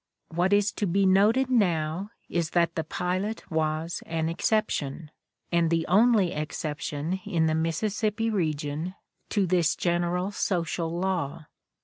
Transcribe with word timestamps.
What 0.29 0.51
is 0.51 0.71
to 0.77 0.87
be 0.87 1.05
noted 1.05 1.51
now 1.51 2.09
is 2.27 2.49
that 2.57 2.73
the 2.73 2.83
pilot 2.83 3.51
was 3.51 4.01
an 4.07 4.29
exception, 4.29 5.11
and 5.51 5.69
the 5.69 5.85
only 5.85 6.31
exception 6.31 7.19
in 7.23 7.45
the 7.45 7.53
Mississippi 7.53 8.31
region, 8.31 8.95
to 9.29 9.45
this 9.45 9.75
general 9.75 10.31
social 10.31 10.89
law. 10.89 11.45